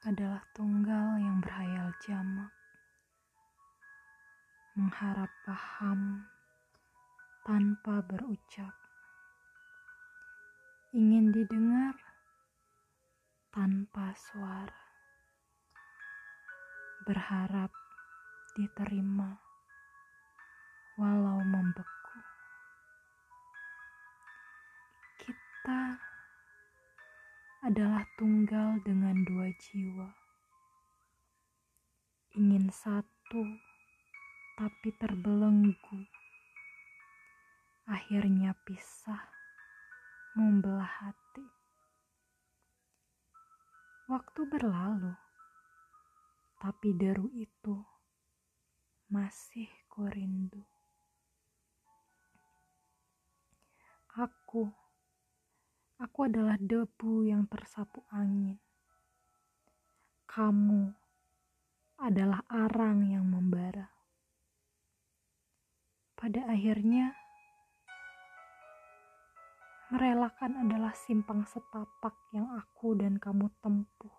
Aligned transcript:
adalah 0.00 0.40
tunggal 0.56 1.20
yang 1.20 1.44
berhayal 1.44 1.92
jamak, 2.00 2.48
mengharap 4.72 5.28
paham 5.44 6.24
tanpa 7.44 8.00
berucap, 8.08 8.72
ingin 10.96 11.28
didengar 11.36 11.92
tanpa 13.52 14.16
suara, 14.16 14.80
berharap 17.04 17.68
diterima 18.56 19.36
walau 20.96 21.44
membeku. 21.44 22.18
Kita 25.20 26.08
adalah 27.60 28.00
tunggal 28.16 28.80
dengan 28.88 29.20
dua 29.28 29.52
jiwa. 29.52 29.79
Ingin 32.40 32.72
satu, 32.72 33.44
tapi 34.56 34.96
terbelenggu. 34.96 36.08
Akhirnya 37.84 38.56
pisah, 38.64 39.28
membelah 40.40 40.88
hati. 40.88 41.44
Waktu 44.08 44.40
berlalu, 44.48 45.12
tapi 46.56 46.96
deru 46.96 47.28
itu 47.36 47.76
masih 49.12 49.68
kurindu. 49.92 50.64
Aku 54.16 54.72
Aku 56.00 56.24
adalah 56.24 56.56
debu 56.56 57.28
yang 57.28 57.44
tersapu 57.52 58.00
angin. 58.08 58.56
Kamu 60.24 60.99
adalah 62.10 62.42
arang 62.50 63.06
yang 63.06 63.22
membara. 63.22 63.86
Pada 66.18 66.42
akhirnya, 66.50 67.14
merelakan 69.94 70.66
adalah 70.66 70.90
simpang 70.90 71.46
setapak 71.46 72.18
yang 72.34 72.50
aku 72.58 72.98
dan 72.98 73.22
kamu 73.22 73.46
tempuh 73.62 74.18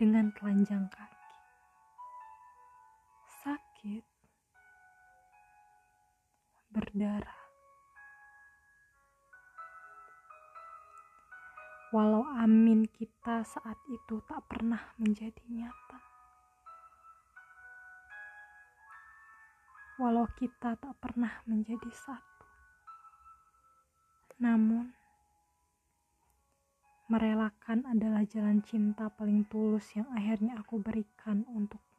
dengan 0.00 0.32
telanjang 0.32 0.88
kaki. 0.88 1.28
Sakit, 3.44 4.04
berdarah 6.72 7.42
walau 11.92 12.24
amin 12.40 12.88
kita 12.88 13.44
saat 13.44 13.76
itu 13.92 14.24
tak 14.24 14.40
pernah 14.48 14.80
menjadi 14.96 15.41
Walau 20.00 20.24
kita 20.32 20.72
tak 20.80 20.96
pernah 21.04 21.44
menjadi 21.44 21.92
satu, 21.92 22.48
namun 24.40 24.88
merelakan 27.12 27.84
adalah 27.84 28.24
jalan 28.24 28.64
cinta 28.64 29.12
paling 29.12 29.44
tulus 29.52 29.92
yang 29.92 30.08
akhirnya 30.16 30.56
aku 30.56 30.80
berikan 30.80 31.44
untukmu. 31.44 31.91